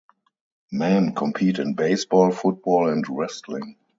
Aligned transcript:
Men 0.71 1.13
compete 1.13 1.59
in 1.59 1.75
baseball, 1.75 2.31
football, 2.31 2.89
and 2.89 3.05
wrestling. 3.07 3.77